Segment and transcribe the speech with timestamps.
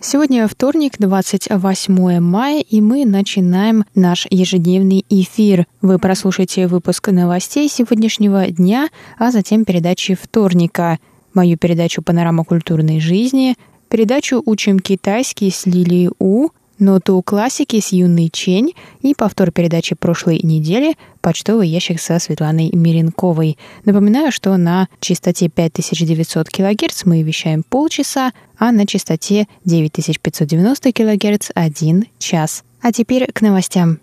[0.00, 5.66] Сегодня вторник, 28 мая, и мы начинаем наш ежедневный эфир.
[5.82, 10.98] Вы прослушаете выпуск новостей сегодняшнего дня, а затем передачи вторника,
[11.34, 13.56] мою передачу «Панорама культурной жизни»,
[13.88, 20.40] передачу «Учим китайский» с Лилией У, ноту классики с Юной Чень и повтор передачи прошлой
[20.42, 23.58] недели «Почтовый ящик» со Светланой Миренковой.
[23.84, 32.06] Напоминаю, что на частоте 5900 кГц мы вещаем полчаса, а на частоте 9590 кГц– один
[32.18, 32.64] час.
[32.80, 33.98] А теперь к новостям.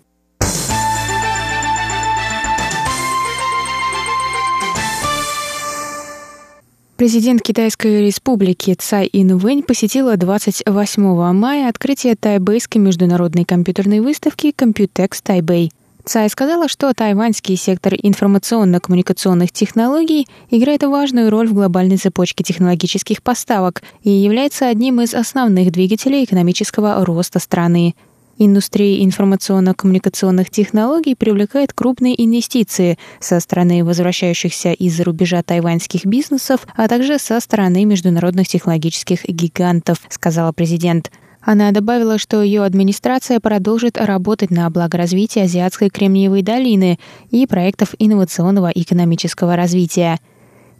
[6.96, 15.72] Президент Китайской республики Цай Инвэнь посетила 28 мая открытие тайбэйской международной компьютерной выставки Computex Тайбэй.
[16.06, 23.82] Цай сказала, что тайваньский сектор информационно-коммуникационных технологий играет важную роль в глобальной цепочке технологических поставок
[24.02, 27.94] и является одним из основных двигателей экономического роста страны.
[28.38, 37.18] Индустрия информационно-коммуникационных технологий привлекает крупные инвестиции со стороны возвращающихся из-за рубежа тайваньских бизнесов, а также
[37.18, 41.10] со стороны международных технологических гигантов, сказала президент.
[41.40, 46.98] Она добавила, что ее администрация продолжит работать на благо развития Азиатской Кремниевой долины
[47.30, 50.20] и проектов инновационного экономического развития–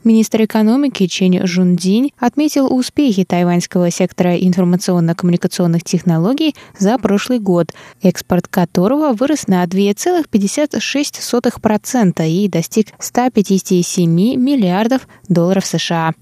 [0.07, 9.15] Министр экономики Чен Жундинь отметил успехи тайваньского сектора информационно-коммуникационных технологий за прошлый год, экспорт которого
[9.15, 16.13] вырос на 2,56% и достиг 157 миллиардов долларов США.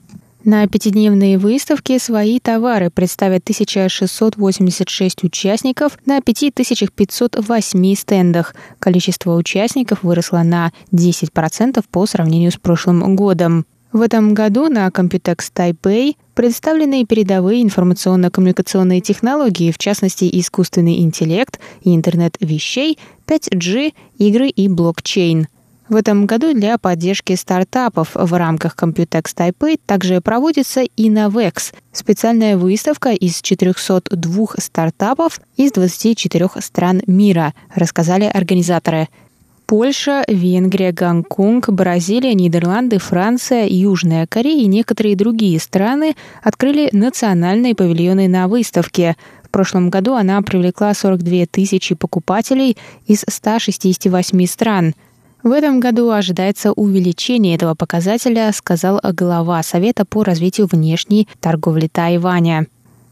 [0.45, 8.55] На пятидневной выставке свои товары представят 1686 участников на 5508 стендах.
[8.78, 13.66] Количество участников выросло на 10% по сравнению с прошлым годом.
[13.94, 21.94] В этом году на Computex Taipei представлены передовые информационно-коммуникационные технологии, в частности искусственный интеллект и
[21.94, 25.47] интернет вещей, 5G, игры и блокчейн.
[25.88, 33.10] В этом году для поддержки стартапов в рамках Computex Taipei также проводится Innovex– специальная выставка
[33.10, 39.09] из 402 стартапов из 24 стран мира, рассказали организаторы–
[39.67, 48.29] Польша, Венгрия, Гонконг, Бразилия, Нидерланды, Франция, Южная Корея и некоторые другие страны открыли национальные павильоны
[48.29, 49.17] на выставке.
[49.43, 52.77] В прошлом году она привлекла 42 тысячи покупателей
[53.07, 54.95] из 168 стран.
[55.43, 62.67] В этом году ожидается увеличение этого показателя, сказал глава Совета по развитию внешней торговли Тайваня.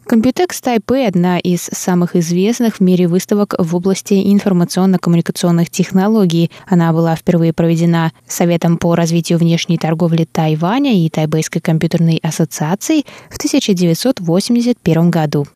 [0.07, 6.51] Computex Taipei– одна из самых известных в мире выставок в области информационно-коммуникационных технологий.
[6.67, 13.37] Она была впервые проведена Советом по развитию внешней торговли Тайваня и Тайбэйской компьютерной ассоциацией в
[13.37, 15.47] 1981 году.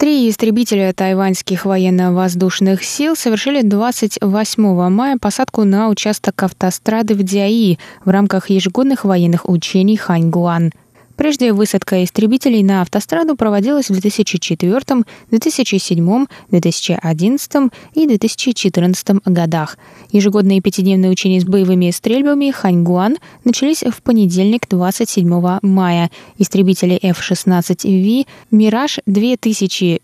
[0.00, 8.08] Три истребителя тайваньских военно-воздушных сил совершили 28 мая посадку на участок автострады в Диаи в
[8.08, 10.72] рамках ежегодных военных учений Ханьгуан–
[11.20, 17.52] Прежде высадка истребителей на автостраду проводилась в 2004, 2007, 2011
[17.92, 19.76] и 2014 годах.
[20.12, 26.10] Ежегодные пятидневные учения с боевыми стрельбами Ханьгуан начались в понедельник 27 мая.
[26.38, 30.00] Истребители F-16V «Мираж 2005»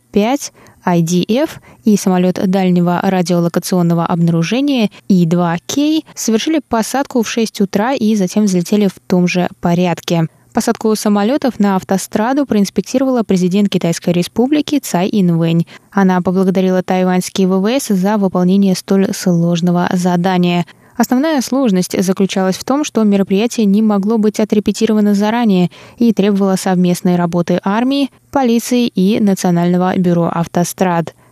[0.84, 1.48] IDF
[1.87, 9.00] и самолет дальнего радиолокационного обнаружения И-2К совершили посадку в 6 утра и затем взлетели в
[9.09, 10.28] том же порядке.
[10.56, 15.66] Посадку самолетов на автостраду проинспектировала президент Китайской республики Цай Инвэнь.
[15.91, 20.64] Она поблагодарила тайваньские ВВС за выполнение столь сложного задания.
[20.97, 27.16] Основная сложность заключалась в том, что мероприятие не могло быть отрепетировано заранее и требовало совместной
[27.16, 31.14] работы армии, полиции и Национального бюро автострад–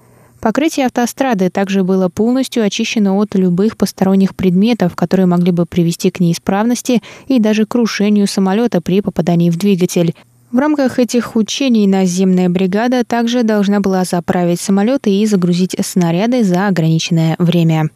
[0.44, 6.20] Покрытие автострады также было полностью очищено от любых посторонних предметов, которые могли бы привести к
[6.20, 10.14] неисправности и даже крушению самолета при попадании в двигатель.
[10.52, 16.68] В рамках этих учений наземная бригада также должна была заправить самолеты и загрузить снаряды за
[16.68, 17.88] ограниченное время.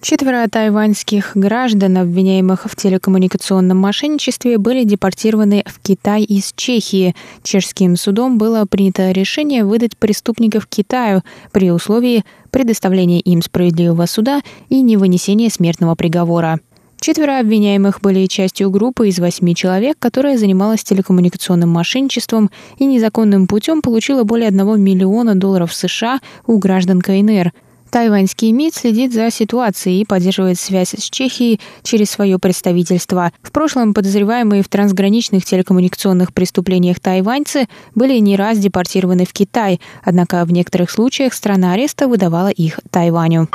[0.00, 7.16] Четверо тайваньских граждан, обвиняемых в телекоммуникационном мошенничестве, были депортированы в Китай из Чехии.
[7.42, 14.82] Чешским судом было принято решение выдать преступников Китаю при условии предоставления им справедливого суда и
[14.82, 16.60] невынесения смертного приговора.
[17.00, 23.82] Четверо обвиняемых были частью группы из восьми человек, которая занималась телекоммуникационным мошенничеством и незаконным путем
[23.82, 27.52] получила более одного миллиона долларов США у граждан КНР–
[27.90, 33.32] Тайваньский МИД следит за ситуацией и поддерживает связь с Чехией через свое представительство.
[33.42, 40.44] В прошлом подозреваемые в трансграничных телекоммуникационных преступлениях тайваньцы были не раз депортированы в Китай, однако
[40.44, 43.48] в некоторых случаях страна ареста выдавала их Тайваню.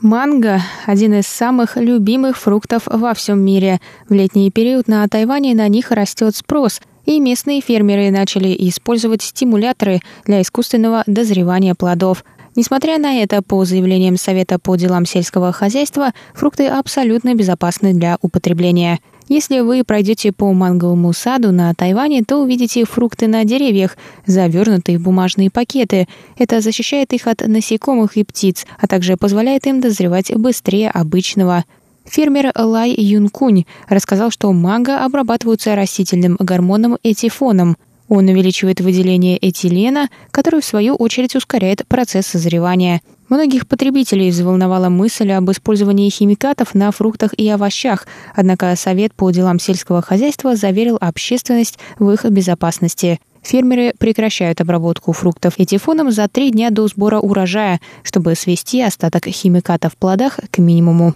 [0.00, 3.80] Манго– один из самых любимых фруктов во всем мире.
[4.08, 10.00] В летний период на Тайване на них растет спрос– и местные фермеры начали использовать стимуляторы
[10.24, 12.24] для искусственного дозревания плодов.
[12.54, 19.00] Несмотря на это, по заявлениям Совета по делам сельского хозяйства, фрукты абсолютно безопасны для употребления.
[19.28, 23.96] Если вы пройдете по манговому саду на Тайване, то увидите фрукты на деревьях,
[24.26, 26.06] завернутые в бумажные пакеты.
[26.36, 31.64] Это защищает их от насекомых и птиц, а также позволяет им дозревать быстрее обычного.
[32.04, 37.76] Фермер Лай Юнкунь рассказал, что манго обрабатываются растительным гормоном этифоном.
[38.08, 43.00] Он увеличивает выделение этилена, который в свою очередь ускоряет процесс созревания.
[43.30, 49.58] Многих потребителей взволновала мысль об использовании химикатов на фруктах и овощах, однако Совет по делам
[49.58, 53.18] сельского хозяйства заверил общественность в их безопасности.
[53.42, 59.94] Фермеры прекращают обработку фруктов этифоном за три дня до сбора урожая, чтобы свести остаток химикатов
[59.94, 61.14] в плодах к минимуму.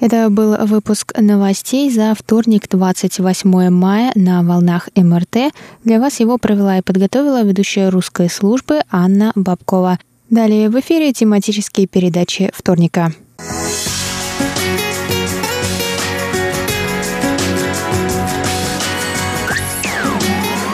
[0.00, 5.52] Это был выпуск новостей за вторник, 28 мая на волнах МРТ.
[5.82, 9.98] Для вас его провела и подготовила ведущая русской службы Анна Бабкова.
[10.30, 13.12] Далее в эфире тематические передачи вторника.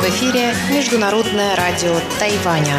[0.01, 2.79] В эфире Международное радио Тайваня.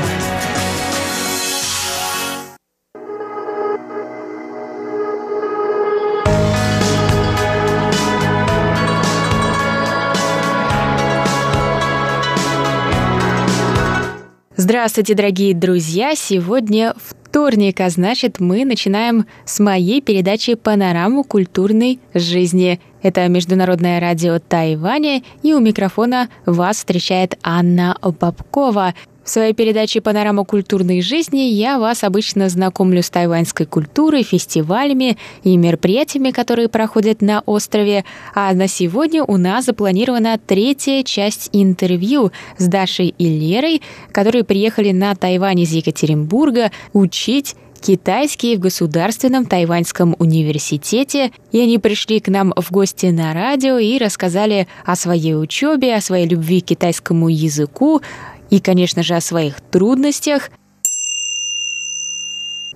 [14.66, 16.16] Здравствуйте, дорогие друзья!
[16.16, 22.80] Сегодня вторник, а значит, мы начинаем с моей передачи «Панораму культурной жизни».
[23.04, 28.96] Это Международное радио Тайваня, и у микрофона вас встречает Анна Бабкова–
[29.26, 35.58] в своей передаче «Панорама культурной жизни» я вас обычно знакомлю с тайваньской культурой, фестивалями и
[35.58, 38.06] мероприятиями, которые проходят на острове.
[38.36, 44.92] А на сегодня у нас запланирована третья часть интервью с Дашей и Лерой, которые приехали
[44.92, 52.52] на Тайвань из Екатеринбурга учить китайский в Государственном тайваньском университете, и они пришли к нам
[52.56, 58.02] в гости на радио и рассказали о своей учебе, о своей любви к китайскому языку,
[58.50, 60.50] и, конечно же, о своих трудностях.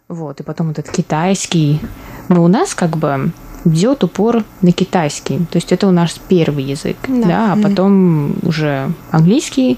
[0.09, 1.79] Вот, и потом этот китайский.
[2.27, 3.31] Но у нас как бы
[3.65, 5.37] бьет упор на китайский.
[5.51, 9.77] То есть это у нас первый язык, да, да а потом уже английский,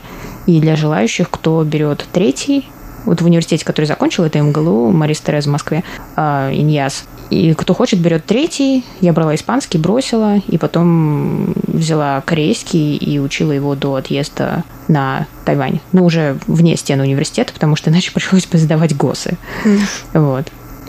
[0.50, 2.68] и для желающих, кто берет третий,
[3.06, 5.84] вот в университете, который закончил, это МГЛУ, Марис Терез в Москве,
[6.15, 7.06] э, Иньяс.
[7.29, 8.84] И кто хочет, берет третий.
[9.00, 15.82] Я брала испанский, бросила, и потом взяла корейский и учила его до отъезда на Тайвань.
[15.91, 19.38] Ну, уже вне стен университета, потому что иначе пришлось бы сдавать ГОСы.
[19.65, 19.79] Mm.
[20.15, 20.48] Вот.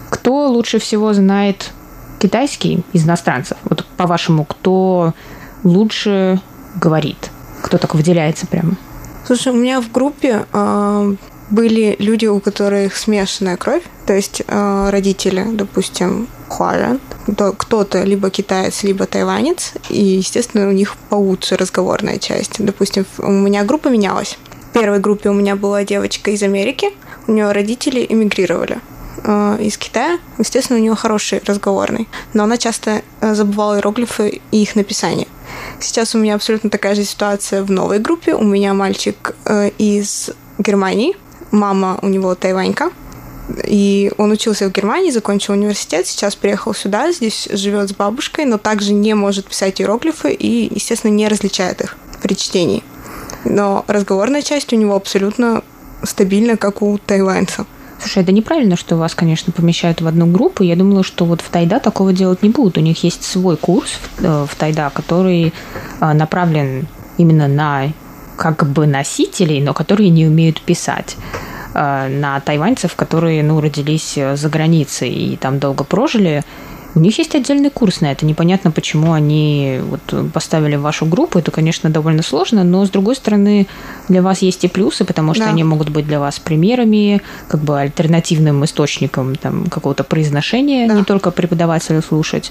[0.09, 1.71] Кто лучше всего знает
[2.19, 3.59] китайский из иностранцев?
[3.65, 5.13] Вот, по-вашему, кто
[5.65, 6.41] лучше
[6.77, 7.31] говорит?
[7.61, 8.77] Кто так выделяется прямо?
[9.31, 11.15] Слушай, у меня в группе э,
[11.51, 16.99] были люди, у которых смешанная кровь, то есть э, родители, допустим, хуаран,
[17.57, 22.57] кто-то либо китаец, либо тайванец, и, естественно, у них получше разговорная часть.
[22.59, 24.37] Допустим, у меня группа менялась.
[24.71, 26.89] В первой группе у меня была девочка из Америки,
[27.29, 28.81] у нее родители эмигрировали
[29.25, 30.19] э, из Китая.
[30.39, 35.29] Естественно, у нее хороший разговорный, но она часто э, забывала иероглифы и их написание.
[35.81, 38.35] Сейчас у меня абсолютно такая же ситуация в новой группе.
[38.35, 41.17] У меня мальчик э, из Германии,
[41.51, 42.91] мама у него тайванька,
[43.65, 48.59] и он учился в Германии, закончил университет, сейчас приехал сюда, здесь живет с бабушкой, но
[48.59, 52.85] также не может писать иероглифы и, естественно, не различает их при чтении.
[53.45, 55.63] Но разговорная часть у него абсолютно
[56.03, 57.67] стабильна, как у тайваньца.
[58.01, 60.63] Слушай, это неправильно, что вас, конечно, помещают в одну группу.
[60.63, 62.79] Я думала, что вот в Тайда такого делать не будут.
[62.79, 65.53] У них есть свой курс в, э, в Тайда, который
[66.01, 66.87] э, направлен
[67.19, 67.93] именно на
[68.37, 71.19] как бы носителей, но которые не умеют писать
[71.75, 76.43] э, на тайваньцев, которые ну, родились за границей и там долго прожили.
[76.95, 78.27] У них есть отдельный курс на это.
[78.27, 81.39] Непонятно, почему они вот поставили в вашу группу.
[81.39, 83.67] Это, конечно, довольно сложно, но, с другой стороны,
[84.09, 85.51] для вас есть и плюсы, потому что да.
[85.51, 90.95] они могут быть для вас примерами, как бы альтернативным источником там, какого-то произношения, да.
[90.95, 92.51] не только преподавателю слушать.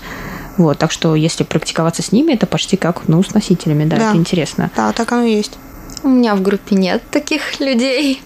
[0.58, 4.10] Вот, так что если практиковаться с ними, это почти как ну, с носителями, да, да.
[4.10, 4.72] это интересно.
[4.76, 5.58] Да, так оно и есть.
[6.04, 8.22] У меня в группе нет таких людей.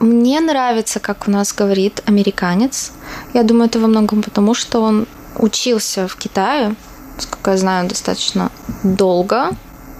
[0.00, 2.92] Мне нравится, как у нас говорит американец.
[3.32, 5.06] Я думаю, это во многом потому, что он
[5.38, 6.74] учился в Китае,
[7.18, 8.50] сколько я знаю, достаточно
[8.82, 9.50] долго,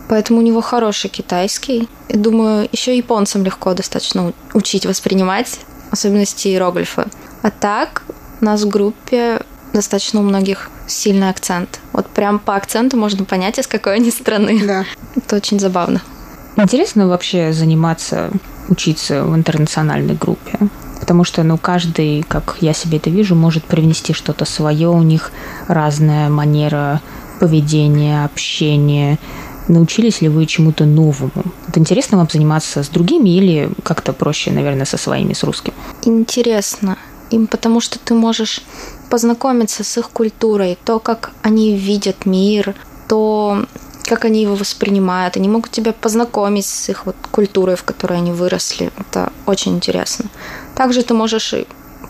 [0.08, 1.88] поэтому у него хороший китайский.
[2.08, 5.58] И думаю, еще японцам легко достаточно учить воспринимать
[5.90, 7.06] особенности иероглифа.
[7.42, 8.02] А так
[8.40, 9.40] у нас в группе
[9.72, 11.80] достаточно у многих сильный акцент.
[11.92, 14.62] Вот прям по акценту можно понять, из какой они страны.
[14.66, 14.84] Да.
[15.16, 16.00] Это очень забавно.
[16.56, 18.30] Интересно вообще заниматься,
[18.68, 20.58] учиться в интернациональной группе
[21.00, 25.32] потому что, ну, каждый, как я себе это вижу, может привнести что-то свое, у них
[25.68, 27.00] разная манера
[27.40, 29.18] поведения, общения.
[29.68, 31.30] Научились ли вы чему-то новому?
[31.66, 35.72] Вот интересно вам заниматься с другими или как-то проще, наверное, со своими, с русским?
[36.02, 36.96] Интересно.
[37.30, 38.60] Им потому что ты можешь
[39.10, 42.74] познакомиться с их культурой, то, как они видят мир,
[43.08, 43.64] то,
[44.04, 45.36] как они его воспринимают.
[45.36, 48.90] Они могут тебя познакомить с их вот культурой, в которой они выросли.
[48.98, 50.26] Это очень интересно.
[50.74, 51.54] Также ты можешь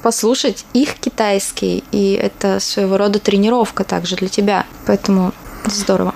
[0.02, 4.66] послушать их китайский, и это своего рода тренировка также для тебя.
[4.86, 5.32] Поэтому
[5.66, 6.14] здорово.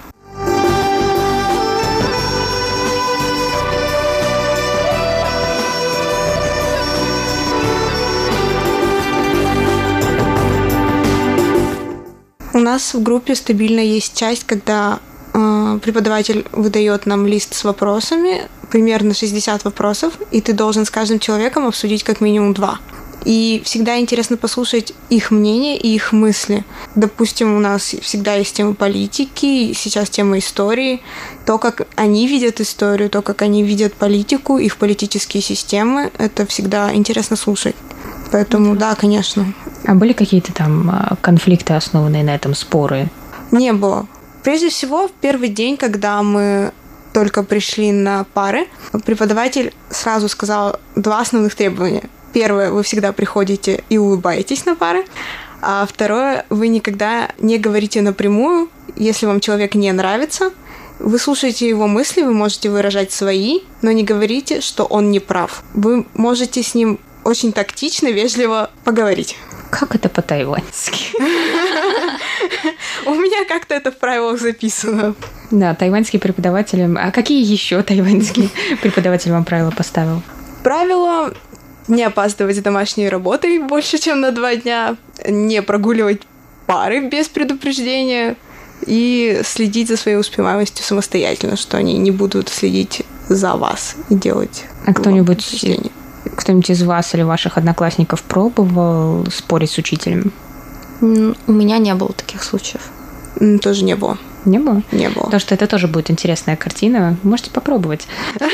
[12.59, 14.99] У нас в группе стабильно есть часть, когда
[15.33, 21.19] э, преподаватель выдает нам лист с вопросами, примерно 60 вопросов, и ты должен с каждым
[21.19, 22.79] человеком обсудить как минимум два.
[23.25, 26.65] И всегда интересно послушать их мнение и их мысли.
[26.95, 31.03] Допустим, у нас всегда есть тема политики, сейчас тема истории.
[31.45, 36.95] То, как они видят историю, то, как они видят политику, их политические системы, это всегда
[36.95, 37.75] интересно слушать.
[38.31, 39.53] Поэтому да, конечно.
[39.85, 43.09] А были какие-то там а, конфликты, основанные на этом, споры?
[43.51, 44.07] Не было.
[44.43, 46.73] Прежде всего, в первый день, когда мы
[47.19, 48.69] только пришли на пары,
[49.05, 52.09] преподаватель сразу сказал два основных требования.
[52.33, 55.05] Первое, вы всегда приходите и улыбаетесь на пары.
[55.61, 60.53] А второе, вы никогда не говорите напрямую, если вам человек не нравится.
[61.01, 65.65] Вы слушаете его мысли, вы можете выражать свои, но не говорите, что он не прав.
[65.75, 69.35] Вы можете с ним очень тактично, вежливо поговорить.
[69.71, 71.17] Как это по-тайваньски?
[73.07, 75.15] У меня как-то это в правилах записано.
[75.51, 76.89] Да, тайваньские преподаватели.
[76.99, 78.51] А какие еще тайваньские
[78.83, 80.23] преподаватели вам правила поставил?
[80.63, 81.33] Правило
[81.89, 84.97] не опаздывать домашней работой больше, чем на два дня,
[85.27, 86.23] не прогуливать
[86.67, 88.37] пары без предупреждения
[88.87, 94.65] и следить за своей успеваемостью самостоятельно, что они не будут следить за вас и делать.
[94.87, 95.45] А кто-нибудь
[96.37, 100.33] кто-нибудь из вас или ваших одноклассников пробовал спорить с учителем?
[101.01, 102.83] У меня не было таких случаев.
[103.63, 104.19] Тоже не было.
[104.45, 104.83] Не было?
[104.93, 105.25] Не было.
[105.25, 107.17] Потому что это тоже будет интересная картина.
[107.23, 108.07] Можете попробовать.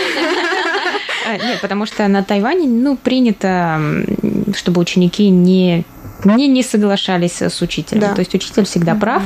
[1.26, 3.80] А, нет, потому что на Тайване, ну, принято,
[4.54, 5.86] чтобы ученики не
[6.24, 8.00] не, не соглашались с учителем.
[8.00, 8.14] Да.
[8.14, 9.00] То есть учитель всегда mm-hmm.
[9.00, 9.22] прав,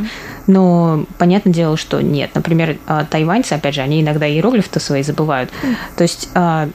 [0.46, 2.30] но понятное дело, что нет.
[2.34, 5.50] Например, а, тайваньцы, опять же, они иногда иероглифы-то свои забывают.
[5.50, 5.76] Mm-hmm.
[5.96, 6.68] То есть а,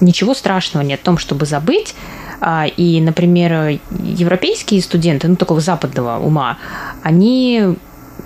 [0.00, 1.94] ничего страшного нет в том, чтобы забыть.
[2.40, 6.58] А, и, например, европейские студенты, ну, такого западного ума,
[7.02, 7.76] они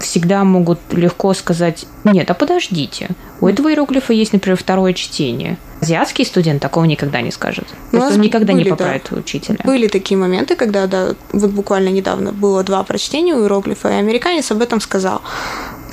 [0.03, 3.09] всегда могут легко сказать, нет, а подождите,
[3.41, 5.59] у этого иероглифа есть, например, второе чтение.
[5.81, 7.67] Азиатский студент такого никогда не скажет.
[7.91, 9.17] То есть он никогда были, не поправит да.
[9.17, 9.59] учителя.
[9.65, 14.51] Были такие моменты, когда да, вот буквально недавно было два прочтения у иероглифа, и американец
[14.53, 15.23] об этом сказал.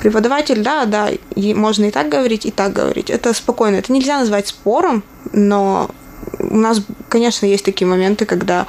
[0.00, 3.10] Преподаватель, да, да, и можно и так говорить, и так говорить.
[3.10, 3.76] Это спокойно.
[3.76, 5.02] Это нельзя назвать спором,
[5.32, 5.90] но
[6.38, 8.66] у нас, конечно, есть такие моменты, когда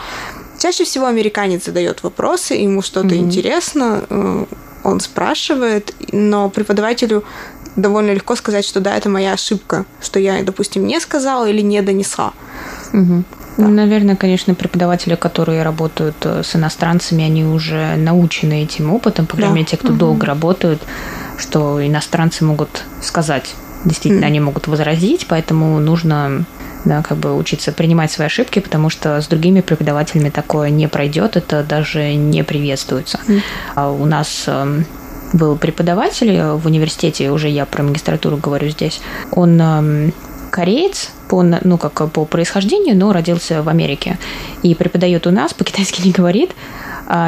[0.57, 3.19] чаще всего американец задает вопросы, ему что-то mm-hmm.
[3.19, 4.45] интересно, э,
[4.83, 7.23] он спрашивает, но преподавателю
[7.75, 11.81] довольно легко сказать, что да, это моя ошибка, что я, допустим, не сказала или не
[11.81, 12.33] донесла.
[12.93, 13.23] Угу.
[13.57, 13.63] Да.
[13.63, 19.35] Ну, наверное, конечно, преподаватели, которые работают э, с иностранцами, они уже научены этим опытом, по
[19.35, 19.97] крайней мере, те, кто угу.
[19.97, 20.81] долго работают,
[21.37, 24.27] что иностранцы могут сказать, действительно, угу.
[24.27, 26.45] они могут возразить, поэтому нужно
[26.85, 31.37] да, как бы учиться принимать свои ошибки, потому что с другими преподавателями такое не пройдет,
[31.37, 33.19] это даже не приветствуется.
[33.27, 33.41] Mm.
[33.75, 34.85] А у нас эм,
[35.33, 40.13] был преподаватель в университете, уже я про магистратуру говорю здесь, он эм,
[40.51, 44.19] кореец, по, ну, как по происхождению, но родился в Америке.
[44.63, 46.51] И преподает у нас, по-китайски не говорит,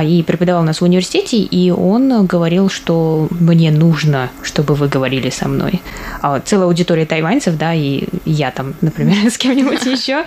[0.04, 5.48] и преподавал нас в университете, и он говорил, что мне нужно, чтобы вы говорили со
[5.48, 5.82] мной.
[6.22, 10.26] А целая аудитория тайваньцев, да, и я там, например, с кем-нибудь еще.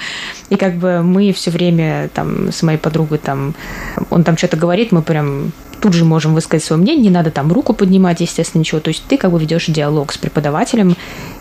[0.50, 3.54] И как бы мы все время там с моей подругой там,
[4.10, 7.52] он там что-то говорит, мы прям тут же можем высказать свое мнение, не надо там
[7.52, 8.80] руку поднимать, естественно, ничего.
[8.80, 10.96] То есть ты как бы ведешь диалог с преподавателем,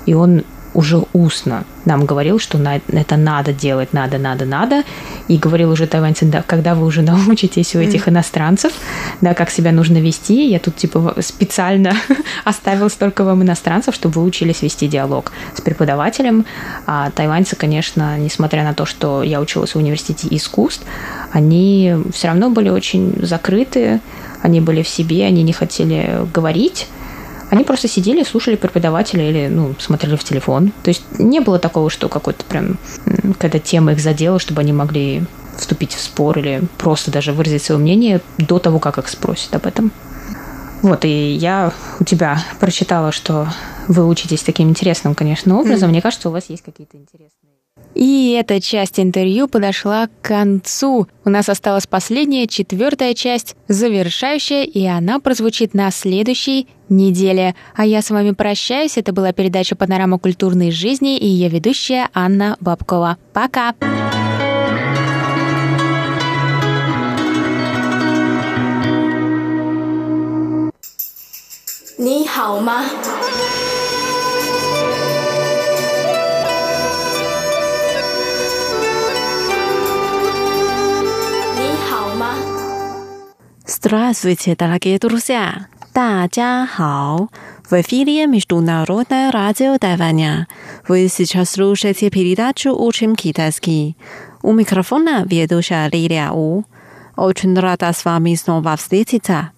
[0.05, 0.43] и он
[0.75, 4.84] уже устно нам говорил, что на, это надо делать, надо, надо, надо.
[5.27, 8.74] И говорил уже тайваньцам, да, когда вы уже научитесь у этих иностранцев,
[9.22, 11.94] да, как себя нужно вести, я тут типа специально
[12.44, 16.45] оставил столько вам иностранцев, чтобы вы учились вести диалог с преподавателем.
[16.86, 20.84] А тайваньцы, конечно, несмотря на то, что я училась в университете искусств,
[21.32, 24.02] они все равно были очень закрыты,
[24.41, 26.88] они были в себе, они не хотели говорить,
[27.56, 30.72] они просто сидели, слушали преподавателя или, ну, смотрели в телефон.
[30.84, 32.78] То есть не было такого, что какой-то прям,
[33.39, 35.24] когда тема их задела, чтобы они могли
[35.58, 39.65] вступить в спор или просто даже выразить свое мнение до того, как их спросят об
[39.65, 39.91] этом.
[40.82, 43.48] Вот, и я у тебя прочитала, что
[43.88, 45.89] вы учитесь таким интересным, конечно, образом.
[45.89, 45.91] Mm.
[45.94, 47.44] Мне кажется, у вас есть какие-то интересные
[47.95, 51.08] и эта часть интервью подошла к концу.
[51.23, 57.55] У нас осталась последняя, четвертая часть, завершающая, и она прозвучит на следующей неделе.
[57.73, 58.97] А я с вами прощаюсь.
[58.97, 63.17] Это была передача «Панорама культурной жизни» и ее ведущая Анна Бабкова.
[63.34, 63.73] Пока!
[71.97, 72.27] Ни
[83.66, 85.66] ？Здравствуйте, дорогие друзья!
[85.92, 87.29] 大家好!
[87.68, 90.48] В эфире Международное радио Тайваня.
[90.88, 93.96] Вы сейчас слушаете передачу «Учим китайский».
[94.42, 96.64] У микрофона ведущая Лилия У.
[97.16, 99.50] Очень рада с вами снова встретиться.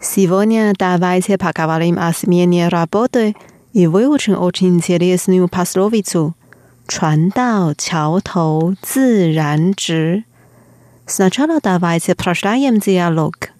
[0.00, 3.34] Сегодня давайте поговорим о смене работы
[3.72, 6.34] и выучим очень интересную пословицу
[6.86, 10.24] «船到桥头自然直».
[11.06, 13.50] Сначала давайте прочитаем диалог.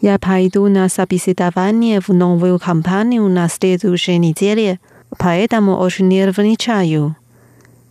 [0.00, 4.78] Я пойду на собеседование в новую компанию на следующей неделе,
[5.18, 7.16] поэтому очень нервничаю.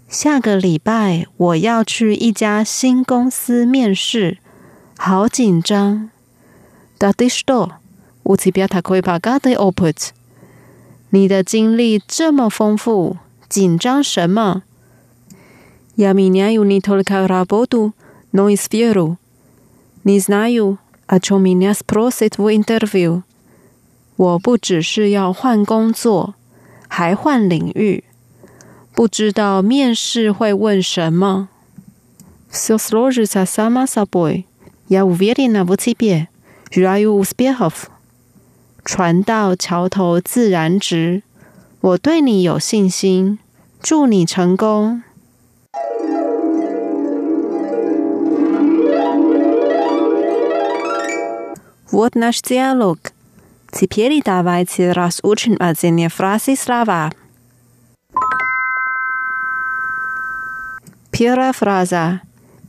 [0.07, 4.37] 下个礼拜我要去一家新公司面试，
[4.95, 6.09] 好紧张。
[6.99, 7.71] Да ты что?
[8.23, 10.13] У тебя такой богатый опыт.
[11.11, 13.17] 你的经历这么丰富，
[13.47, 14.63] 紧张什么？
[15.95, 17.93] Я меняю не только работу,
[18.31, 19.17] но и сферу.
[20.03, 23.23] Не знаю, о чем меня спросят в интервью.
[24.17, 26.35] 我不只是要换工作，
[26.87, 28.03] 还换领域。
[28.93, 31.49] 不知道面试会问什么。
[32.51, 34.45] Все сложится само собой.
[34.87, 36.27] Я уверена в тебе.
[36.71, 37.89] Желаю успехов.
[38.83, 41.23] 船到桥头自然直，
[41.81, 43.39] 我对你有信心，
[43.81, 45.03] 祝你成功。
[51.91, 52.97] Вот наш диалог.
[53.71, 57.11] Теперь давайте разучим отдельные фразы слова.
[61.11, 62.21] Первая фраза.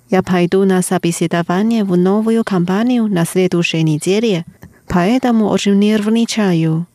[0.09, 4.45] Я пойду на собеседование в новую компанию на следующей неделе,
[4.91, 6.87] поэтому очень нервничаю.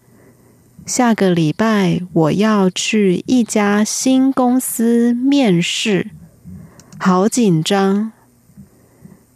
[0.86, 6.12] 下个礼拜我要去一家新公司面试，
[6.98, 8.12] 好紧张。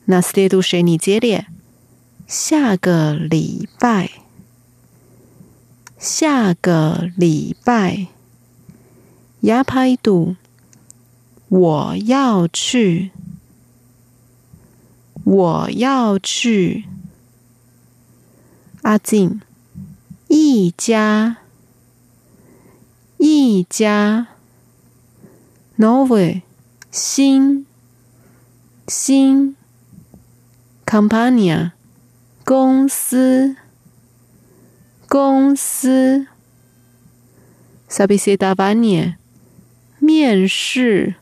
[0.06, 1.46] На следующей неделе，
[2.28, 4.10] 下个礼拜，
[5.98, 8.08] 下个礼拜。
[9.42, 10.36] Я пойду，
[11.50, 13.12] 我要去。
[15.24, 16.86] 我要去
[18.83, 19.43] 阿进，
[20.29, 21.37] 一家，
[23.19, 24.29] 一家
[25.79, 26.41] ，Novi，
[26.91, 27.67] 新，
[28.89, 29.55] 新
[30.87, 31.73] ，company，
[32.43, 33.57] 公司，
[35.07, 36.27] 公司
[37.89, 39.17] ，Sabisitabanya，
[39.99, 41.17] 面试，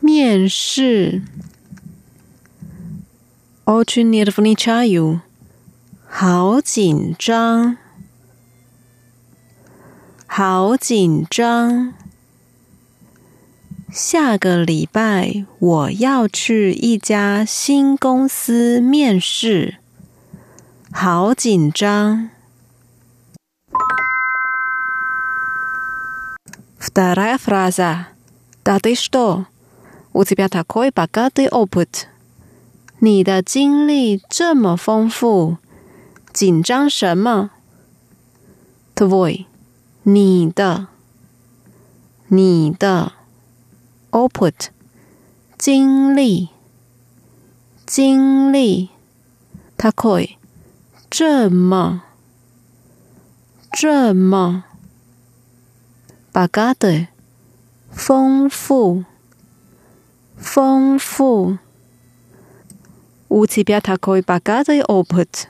[0.00, 1.22] 面试
[3.66, 5.20] ，alternative nichayou。
[6.09, 7.77] 好紧张，
[10.25, 11.93] 好紧张。
[13.91, 19.75] 下个礼拜我要去一家新公司面试，
[20.91, 22.29] 好紧张。
[26.79, 28.05] Вторая фраза.
[28.63, 29.45] Да ты что?
[30.13, 32.05] У тебя такой богатый опыт.
[32.99, 35.57] 你的经历这么丰富，
[36.40, 37.50] 紧张什么
[38.94, 39.44] ？tavoy
[40.04, 40.86] 你的
[42.28, 43.12] 你的
[44.10, 44.68] output
[45.58, 46.48] 经历
[47.84, 48.88] 经历，
[49.76, 50.38] 它可以
[51.10, 52.04] 这么
[53.72, 54.64] 这么
[56.32, 57.08] bagade
[57.90, 59.04] 丰富
[60.38, 61.58] 丰富，
[63.28, 65.44] 我特别它可以 bagade output。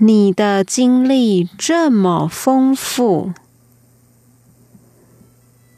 [0.00, 3.32] 你的经历这么丰富，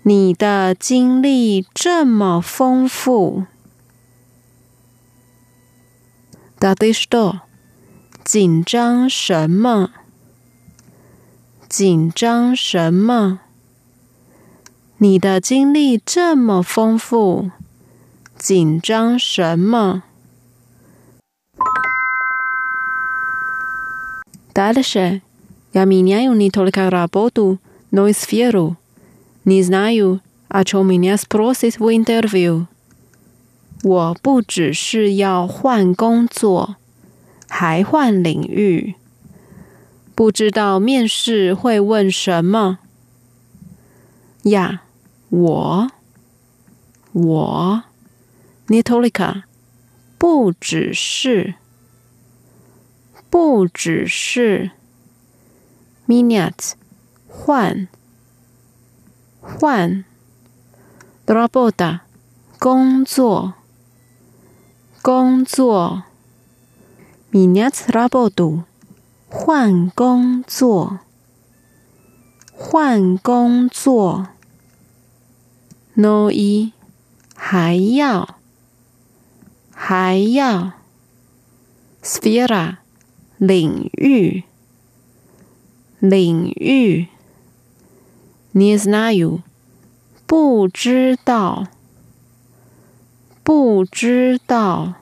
[0.03, 3.45] 你的经历这么丰富。
[6.59, 7.41] 达迪斯多，
[8.23, 9.91] 紧张什么？
[11.67, 13.41] 紧张什么？
[14.99, 17.51] 你的经历这么丰富，
[18.37, 20.03] 紧张什么
[24.54, 25.22] ？Дальше
[25.74, 27.60] я меняю не только работу,
[27.92, 28.78] но и сферу.
[29.44, 32.68] Не знаю, о чем меня спросит в интервью.
[33.84, 36.78] 我不只是要换工作，
[37.48, 38.96] 还换领域。
[40.16, 42.80] 不知道面试会问什么？
[44.44, 44.82] 呀，
[45.30, 45.90] 我，
[47.14, 47.84] 我，
[48.68, 49.44] не только，
[50.18, 51.56] 不只是。
[53.31, 54.73] 不只是
[56.09, 56.73] minutes
[57.29, 57.87] 换
[59.41, 60.05] 换
[61.25, 62.01] roboda
[62.59, 63.55] 工作
[65.01, 66.03] 工作
[67.31, 68.65] minutes robodu
[69.29, 70.99] 换工作
[72.53, 74.27] 换工作
[75.95, 76.73] no 一
[77.37, 78.41] 还要
[79.71, 80.73] 还要
[82.03, 82.80] sphere
[83.40, 84.44] 领域，
[86.00, 87.08] 领域。
[88.54, 89.44] Не знаю，
[90.26, 91.68] 不知道，
[93.44, 94.96] 不知道。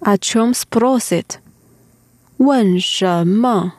[0.00, 1.38] О чем спросит？
[2.36, 3.74] 问什么？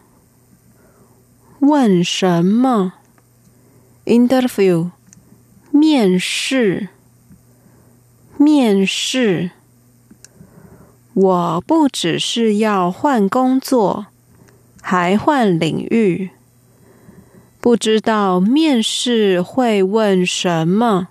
[1.60, 2.94] 问什么？
[4.06, 4.92] Interview，
[5.72, 6.90] 面试，
[8.38, 9.52] 面试。
[11.14, 14.08] 我不只是要换工作，
[14.82, 16.32] 还换领域。
[17.62, 21.08] 不知道面试会问什么。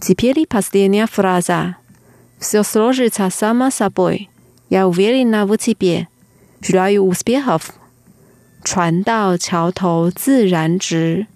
[0.00, 1.76] Теперь последняя фраза.
[2.40, 4.28] Все сложится само собой.
[4.68, 6.08] Я уверена в тебе.
[6.60, 7.70] Желаю успехов.
[8.64, 11.26] 船到桥头自然直。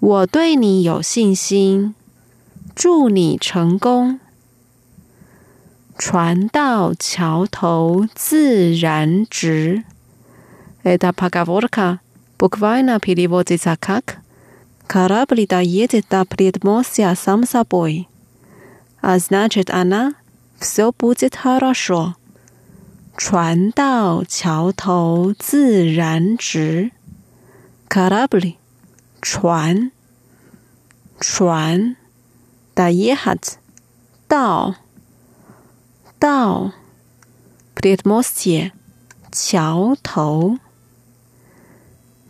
[0.00, 1.94] 我对你有信心。
[2.74, 4.20] 祝你成功！
[5.98, 9.84] 船到桥头自然直。
[10.82, 12.00] Это поговорка
[12.38, 14.18] буквально переводится как
[14.86, 18.08] «Корабль доедет до предмостья сам собой»,
[19.00, 20.14] а значит она
[20.60, 22.14] «все будет хорошо».
[23.16, 26.90] 船到桥头自然直。
[27.88, 28.56] корабль
[29.22, 29.90] 船
[31.18, 31.96] 船
[32.81, 33.57] a yi hat
[34.27, 34.75] 到
[36.17, 36.71] 到
[37.75, 38.71] puerto mosquito
[39.31, 40.57] 桥头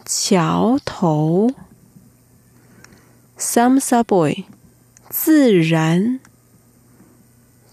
[0.06, 1.52] 桥头
[3.38, 4.46] sam sa boy
[5.10, 6.20] 自然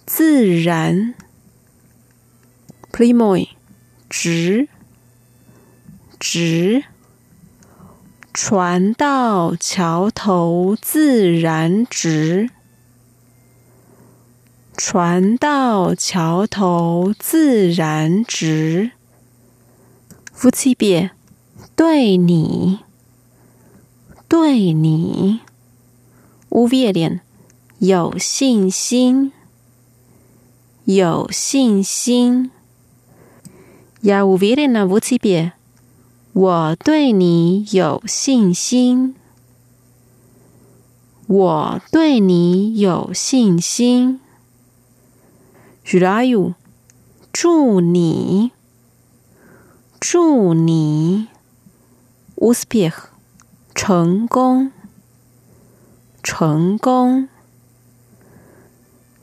[0.06, 1.14] 自然
[2.92, 3.48] playmoon
[4.08, 4.68] 直
[6.20, 6.84] 直
[8.32, 12.48] 船到桥头自然直
[14.78, 18.92] 船到桥头自然直。
[20.32, 21.10] 夫妻别，
[21.74, 22.78] 对你，
[24.28, 25.40] 对你，
[26.50, 27.20] 乌别脸，
[27.80, 29.32] 有信心，
[30.84, 32.52] 有信心。
[34.02, 34.86] 呀，乌别脸呢？
[34.88, 35.54] 夫妻别。
[36.32, 39.16] 我对你有信心。
[41.26, 44.20] 我对你有信心。
[45.90, 46.52] Jurayu，
[47.32, 48.52] 祝你，
[49.98, 51.28] 祝你
[52.36, 52.92] ，Uspeh，
[53.74, 54.70] 成功，
[56.22, 57.30] 成功。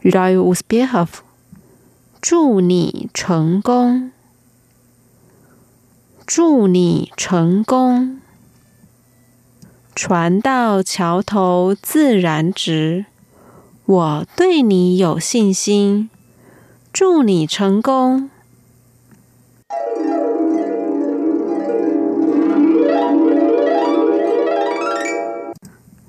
[0.02, 1.10] Jurayu Uspehov，
[2.20, 4.12] 祝你成功，
[6.26, 8.20] 祝你成功。
[9.94, 13.06] 船到桥头自然直，
[13.86, 16.10] 我对你有信心。
[16.98, 18.30] 祝你成功。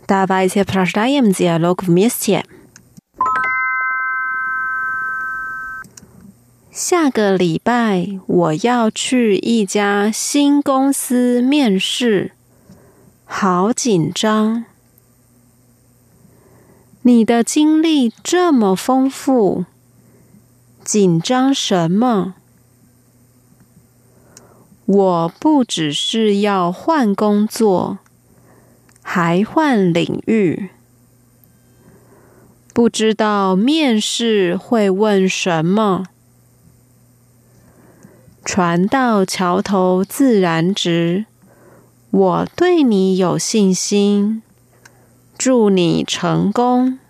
[0.07, 2.45] 大白菜 prashdayams yellow mistress
[6.71, 12.31] 下个礼拜我要去一家新公司面试。
[13.25, 14.67] 好紧张。
[17.03, 19.65] 你的经历这么丰富。
[20.87, 22.35] 紧张什么？
[24.85, 27.99] 我不只是要换工作，
[29.03, 30.71] 还换领域，
[32.73, 36.05] 不知道面试会问什么。
[38.45, 41.27] 船到桥头自然直。
[42.13, 44.41] 我对你有信心，
[45.37, 47.01] 祝你成功。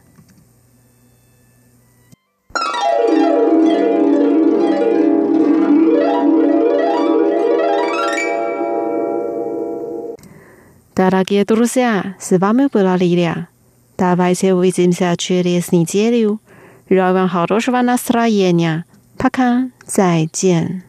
[10.96, 13.48] Дорогие друзья, с вами была Лилия.
[13.98, 16.40] Давайте увидимся через неделю.
[16.88, 18.87] Желаю хорошего настроения.
[19.18, 20.86] Пока, 再见。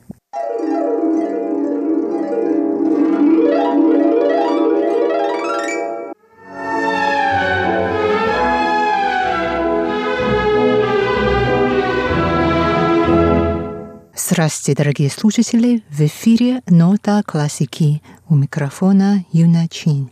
[14.29, 15.83] Здравствуйте, дорогие слушатели!
[15.89, 20.09] В эфире «Нота классики» у микрофона Юна Чин.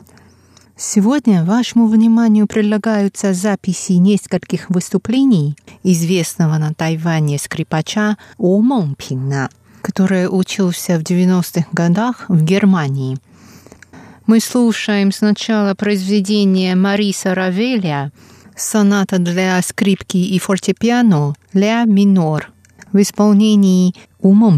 [0.77, 9.49] Сегодня вашему вниманию предлагаются записи нескольких выступлений известного на Тайване скрипача О Монпина,
[9.81, 13.17] который учился в 90-х годах в Германии.
[14.27, 18.13] Мы слушаем сначала произведение Мариса Равеля
[18.55, 22.54] «Соната для скрипки и фортепиано Ля минор»
[22.95, 24.57] в исполнении 吴梦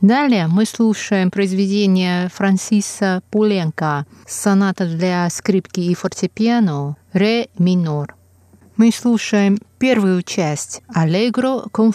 [0.00, 8.16] Далее мы слушаем произведение Франсиса Пуленко «Соната для скрипки и фортепиано ре минор».
[8.76, 11.92] Мы слушаем первую часть «Allegro con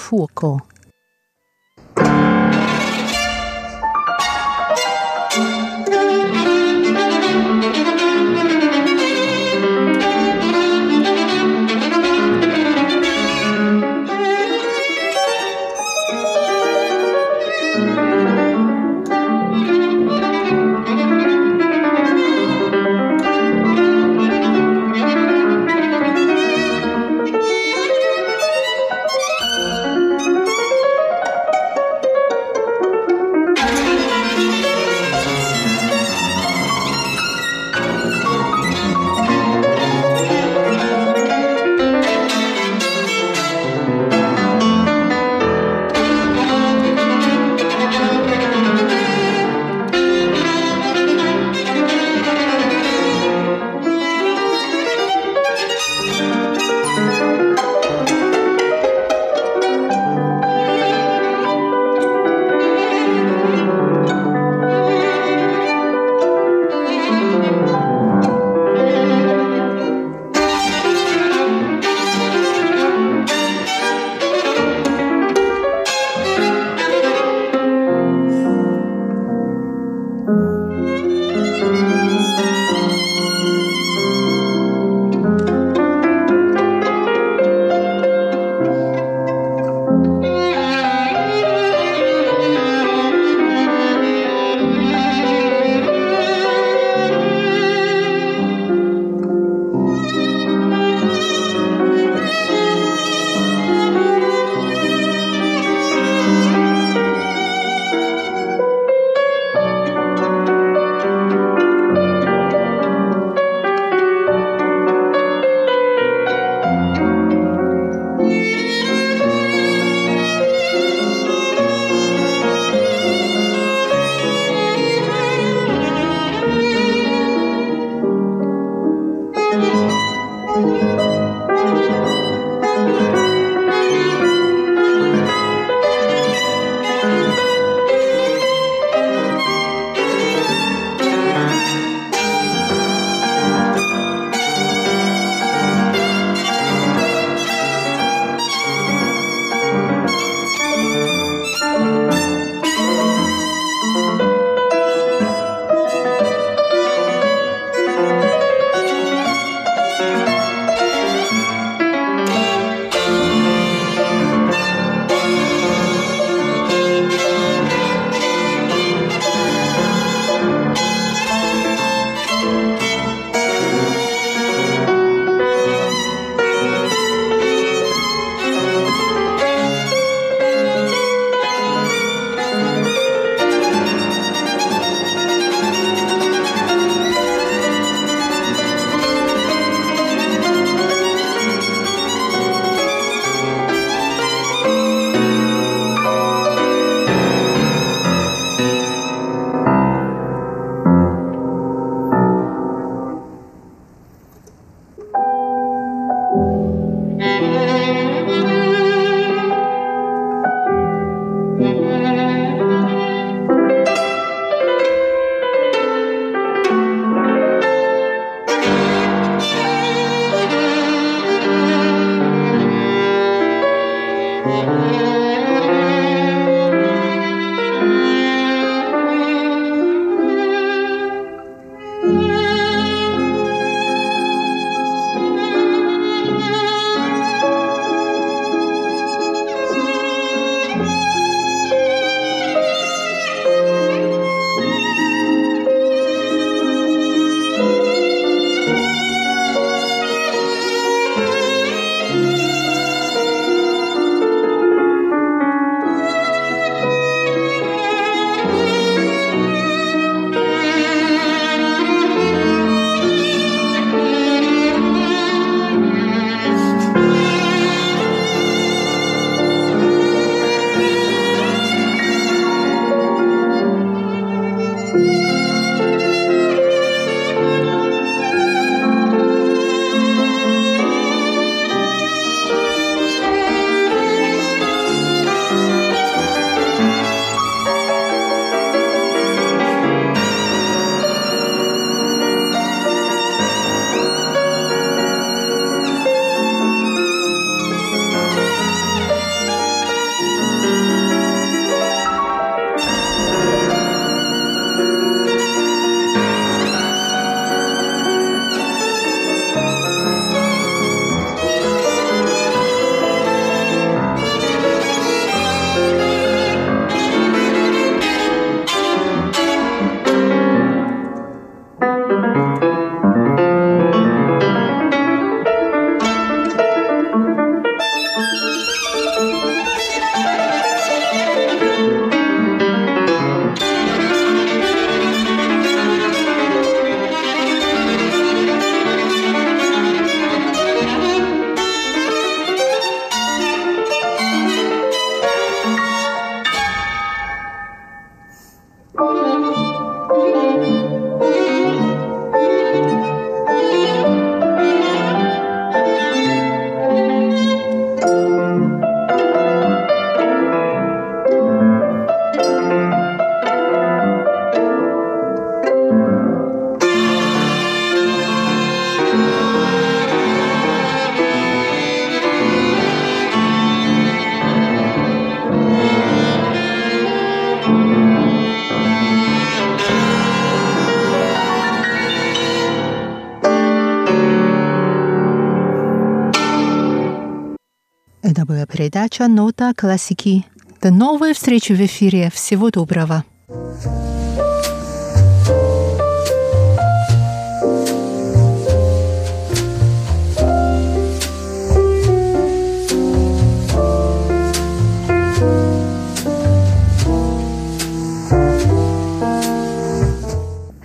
[388.86, 390.46] передача «Нота классики».
[390.80, 392.30] До новой встречи в эфире.
[392.32, 393.24] Всего доброго.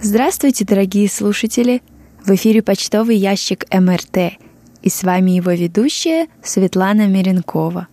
[0.01, 1.83] Здравствуйте, дорогие слушатели!
[2.25, 4.39] В эфире почтовый ящик МРТ,
[4.83, 7.89] и с вами его ведущая Светлана Миренкова.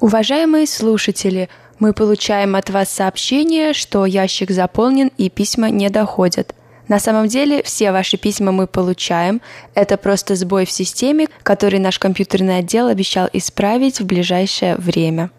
[0.00, 6.54] Уважаемые слушатели, мы получаем от вас сообщение, что ящик заполнен и письма не доходят.
[6.88, 9.42] На самом деле все ваши письма мы получаем.
[9.74, 15.30] Это просто сбой в системе, который наш компьютерный отдел обещал исправить в ближайшее время.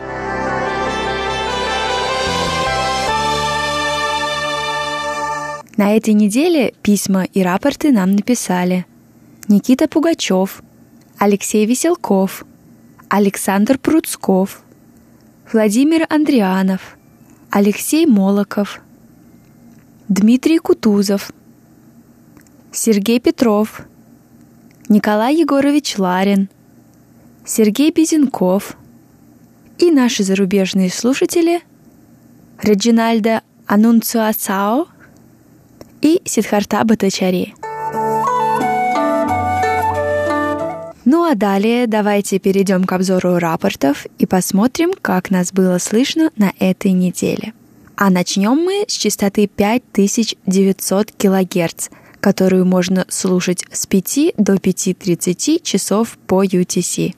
[5.76, 8.86] На этой неделе письма и рапорты нам написали
[9.48, 10.62] Никита Пугачев,
[11.18, 12.46] Алексей Веселков,
[13.14, 14.62] Александр Пруцков,
[15.52, 16.96] Владимир Андрианов,
[17.50, 18.80] Алексей Молоков,
[20.08, 21.32] Дмитрий Кутузов,
[22.72, 23.82] Сергей Петров,
[24.88, 26.48] Николай Егорович Ларин,
[27.46, 28.78] Сергей Безенков
[29.78, 31.62] и наши зарубежные слушатели
[32.64, 34.88] Реджинальдо Анунциасао–
[36.02, 37.54] и Сидхарта Батачари.
[41.04, 46.54] Ну а далее давайте перейдем к обзору рапортов и посмотрим, как нас было слышно на
[46.60, 47.54] этой неделе.
[47.96, 51.90] А начнем мы с частоты 5900 кГц,
[52.20, 57.16] которую можно слушать с 5 до 5.30 часов по UTC.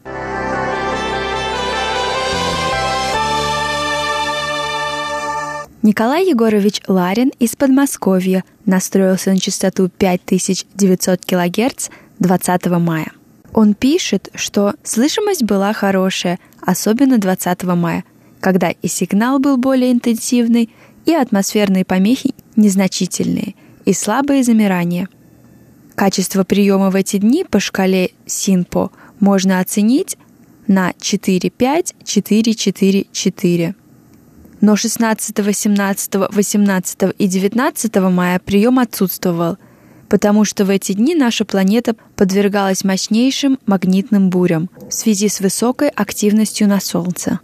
[5.82, 13.12] Николай Егорович Ларин из Подмосковья настроился на частоту 5900 кГц 20 мая.
[13.54, 18.04] Он пишет, что слышимость была хорошая, особенно 20 мая,
[18.40, 20.70] когда и сигнал был более интенсивный,
[21.06, 25.08] и атмосферные помехи незначительные, и слабые замирания.
[25.96, 28.90] Качество приема в эти дни по шкале СИНПО
[29.20, 30.18] можно оценить
[30.68, 33.76] на 4-5-4-4-4
[34.64, 39.58] но 16, 17, 18 и 19 мая прием отсутствовал,
[40.14, 45.90] потому что в эти дни наша планета подвергалась мощнейшим магнитным бурям в связи с высокой
[45.90, 47.40] активностью на Солнце.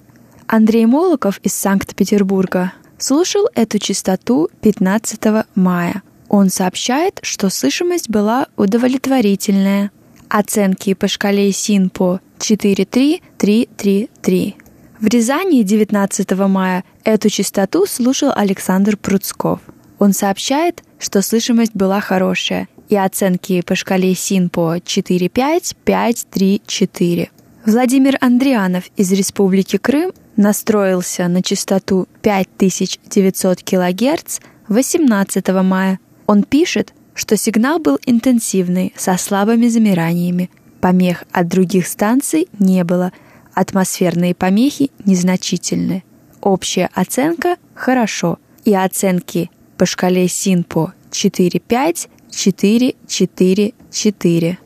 [0.46, 6.04] Андрей Молоков из Санкт-Петербурга слушал эту частоту 15 мая.
[6.28, 9.90] Он сообщает, что слышимость была удовлетворительная.
[10.28, 14.56] Оценки по шкале СИНПО 43333.
[15.00, 19.60] В Рязани 19 мая эту частоту слушал Александр Пруцков.
[20.00, 27.32] Он сообщает, что слышимость была хорошая, и оценки по шкале СИНПО 4,5, 5, 3, 4.
[27.66, 34.40] Владимир Андрианов из Республики Крым настроился на частоту 5900 кГц
[34.70, 36.00] 18 мая.
[36.26, 40.50] Он пишет, что сигнал был интенсивный, со слабыми замираниями.
[40.82, 43.12] Помех от других станций не было–
[43.60, 46.06] Атмосферные помехи незначительны.
[46.40, 48.40] Общая оценка– хорошо.
[48.64, 54.58] И оценки по шкале СИНПО 4-5, 4-4-4.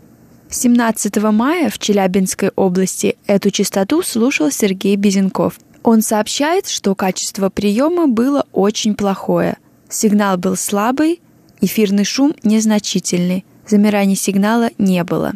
[0.50, 5.60] 17 мая в Челябинской области эту частоту слушал Сергей Безенков.
[5.84, 9.58] Он сообщает, что качество приема было очень плохое.
[9.88, 11.22] Сигнал был слабый,
[11.62, 15.34] эфирный шум незначительный, замираний сигнала не было.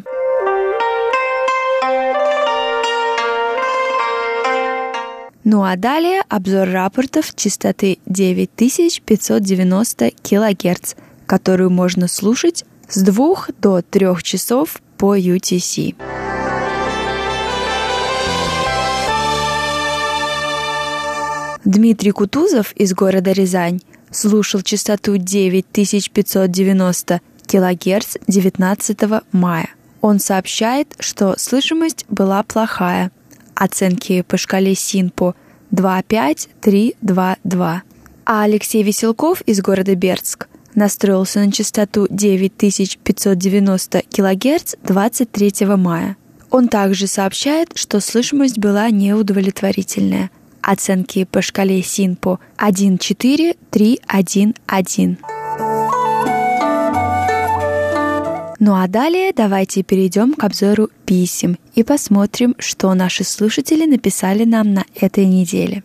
[5.50, 10.94] Ну а далее обзор рапортов частоты 9590 кГц,
[11.24, 15.94] которую можно слушать с 2 до 3 часов по UTC.
[21.64, 23.80] Дмитрий Кутузов из города Рязань
[24.10, 28.98] слушал частоту 9590 кГц 19
[29.32, 29.70] мая.
[30.02, 33.10] Он сообщает, что слышимость была плохая–
[33.58, 35.34] оценки по шкале СИНПО
[35.72, 37.82] 2,5, 3, 2, 2.
[38.24, 46.16] А Алексей Веселков из города Бердск настроился на частоту 9590 кГц 23 мая.
[46.50, 50.30] Он также сообщает, что слышимость была неудовлетворительная.
[50.62, 53.56] Оценки по шкале СИНПО 1,4,
[58.68, 64.74] Ну а далее давайте перейдем к обзору писем и посмотрим, что наши слушатели написали нам
[64.74, 65.82] на этой неделе.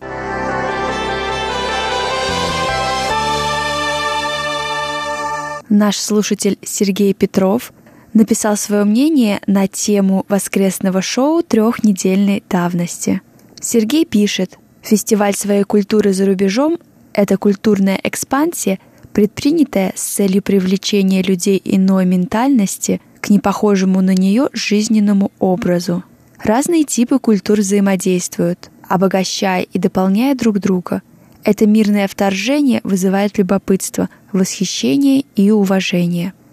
[5.69, 7.71] Наш слушатель Сергей Петров
[8.13, 13.21] написал свое мнение на тему воскресного шоу трехнедельной давности.
[13.61, 16.77] Сергей пишет, фестиваль своей культуры за рубежом–
[17.13, 18.77] это культурная экспансия,
[19.13, 26.03] предпринятая с целью привлечения людей иной ментальности к непохожему на нее жизненному образу.
[26.43, 31.01] Разные типы культур взаимодействуют, обогащая и дополняя друг друга.
[31.43, 36.33] Это мирное вторжение вызывает любопытство, восхищение и уважение–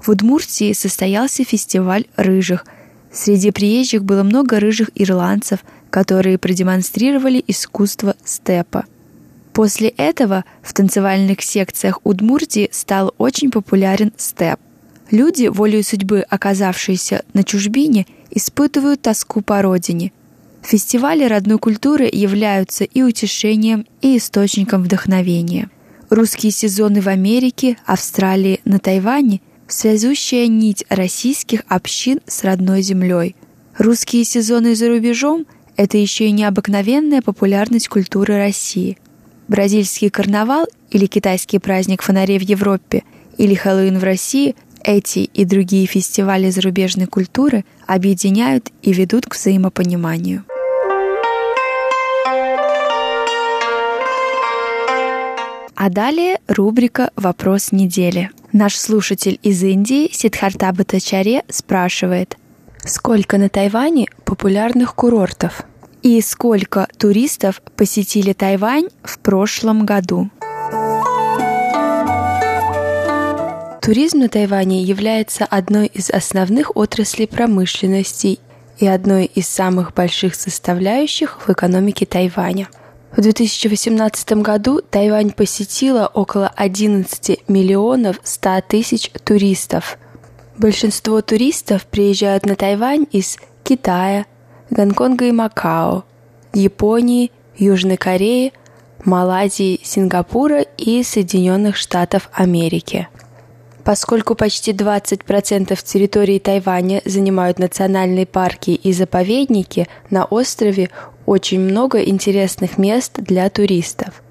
[0.00, 2.64] в Удмуртии состоялся фестиваль рыжих.
[3.12, 5.60] Среди приезжих было много рыжих ирландцев,
[5.90, 8.86] которые продемонстрировали искусство степа.
[9.52, 14.58] После этого в танцевальных секциях Удмуртии стал очень популярен степ.
[15.10, 20.12] Люди, волею судьбы оказавшиеся на чужбине, испытывают тоску по родине.
[20.62, 25.68] Фестивали родной культуры являются и утешением, и источником вдохновения.
[26.10, 29.40] Русские сезоны в Америке, Австралии, на Тайване
[29.72, 33.36] связующая нить российских общин с родной землей.
[33.78, 35.46] Русские сезоны за рубежом–
[35.76, 38.98] это еще и необыкновенная популярность культуры России.
[39.50, 43.02] Бразильский карнавал или китайский праздник фонарей в Европе
[43.36, 50.44] или Хэллоуин в России– эти и другие фестивали зарубежной культуры объединяют и ведут к взаимопониманию.
[55.74, 58.30] А далее рубрика «Вопрос недели».
[58.52, 62.36] Наш слушатель из Индии Сидхарта Батачаре спрашивает,
[62.84, 65.64] сколько на Тайване популярных курортов
[66.02, 70.30] и сколько туристов посетили Тайвань в прошлом году?
[73.82, 78.38] Туризм на Тайване является одной из основных отраслей промышленности
[78.78, 82.68] и одной из самых больших составляющих в экономике Тайваня–
[83.12, 89.98] в 2018 году Тайвань посетила около 11 миллионов 100 тысяч туристов.
[90.56, 94.26] Большинство туристов приезжают на Тайвань из Китая,
[94.70, 96.04] Гонконга и Макао,
[96.52, 98.52] Японии, Южной Кореи,
[99.04, 103.08] Малайзии, Сингапура и Соединенных Штатов Америки.
[103.84, 110.90] Поскольку почти 20% территории Тайваня занимают национальные парки и заповедники, на острове
[111.26, 114.22] очень много интересных мест для туристов.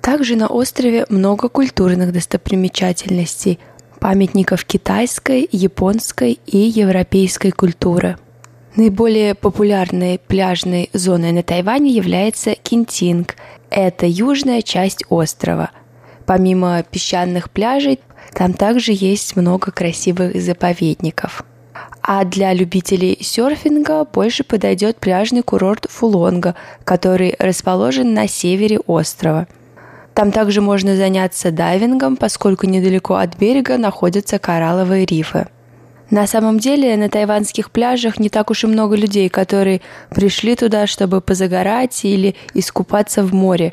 [0.00, 3.58] Также на острове много культурных достопримечательностей,
[4.00, 8.16] памятников китайской, японской и европейской культуры.
[8.74, 13.36] Наиболее популярной пляжной зоной на Тайване является Кинтинг.
[13.68, 15.70] Это южная часть острова.
[16.24, 18.00] Помимо песчаных пляжей,
[18.32, 21.44] там также есть много красивых заповедников.
[22.00, 26.54] А для любителей серфинга больше подойдет пляжный курорт Фулонга,
[26.84, 29.48] который расположен на севере острова.
[30.14, 35.48] Там также можно заняться дайвингом, поскольку недалеко от берега находятся коралловые рифы.
[36.12, 40.86] На самом деле на тайванских пляжах не так уж и много людей, которые пришли туда,
[40.86, 43.72] чтобы позагорать или искупаться в море.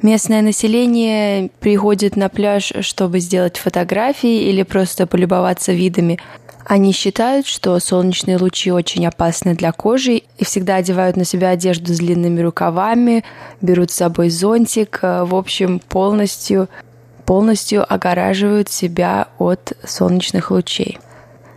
[0.00, 6.18] Местное население приходит на пляж, чтобы сделать фотографии или просто полюбоваться видами,
[6.64, 11.92] они считают, что солнечные лучи очень опасны для кожи и всегда одевают на себя одежду
[11.92, 13.22] с длинными рукавами,
[13.60, 16.70] берут с собой зонтик, э, в общем, полностью,
[17.26, 20.98] полностью огораживают себя от солнечных лучей.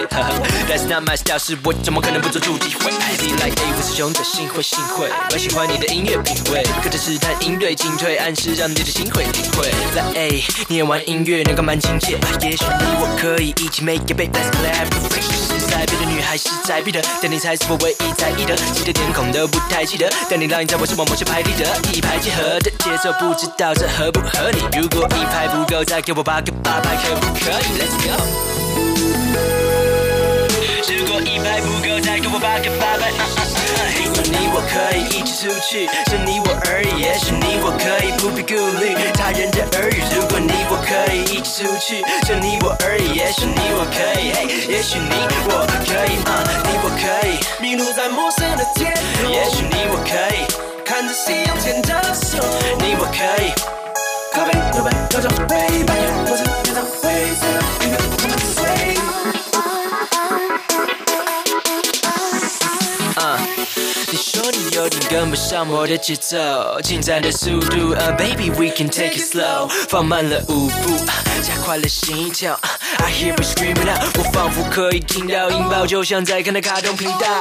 [0.70, 8.91] That's not my style，是我怎么可能不做出机会？Be like A，我是勇者，幸会幸会，我喜欢你的音乐品味，跟着试探应对进退，暗示让你的。
[8.92, 9.72] 心会体会。
[9.96, 12.18] 来，A，你也玩音乐，能够蛮亲切。
[12.42, 14.86] 也许你我可以一起 make it big，let's clap。
[15.22, 18.56] 是在别的女孩是在别的，但你才是我唯一在意的。
[18.74, 24.60] 记得天空都不太记得，但你烙印在我是我某些排列的一拍即合的节奏，不知道这合不合理。
[24.78, 28.12] 如果一拍不够，再给我八个八拍，可不可以？Let's go。
[30.92, 33.41] 如果一拍不够，再给我八个八拍。
[34.24, 37.02] 你我可以一起出去，是你我而已。
[37.02, 40.04] 也许你我可以不必顾虑他人的耳语。
[40.16, 43.16] 如果你我可以一起出去，是你我而已。
[43.16, 44.30] 也许你我可以，
[44.70, 45.14] 也许你
[45.48, 48.94] 我可以，啊，你我可以迷路在陌生的街。
[49.28, 50.46] 也许你我可以
[50.86, 52.38] 看着夕阳牵着手，
[52.80, 53.54] 你我可以
[54.34, 57.10] 咖啡牛排调整杯半夜我是演唱会，
[57.40, 58.32] 最后一个我们
[64.50, 64.72] 你。
[64.72, 70.98] 有点跟不上我的节奏，进展的速度，Baby we can take it slow，放慢了舞步，
[71.44, 72.58] 加快了心跳
[72.98, 77.39] ，I hear you screaming out，我仿佛可以听到音爆，就像在看的卡通频道。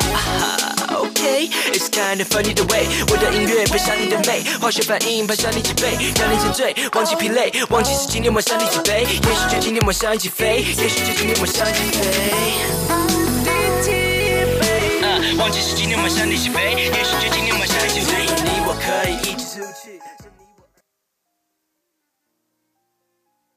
[0.96, 13.09] OK，it's kinda funny the way，我的音乐配上你的美，化学反应攀上你几倍，让你沉醉，忘记疲累，忘记是今天晚上你几杯，也许就今天晚上一起飞，也许就今天晚上一起飞。
[15.41, 19.99] 忘记是今天晚上你起飞，也许就今天晚上一起飞，你我可以一起出去。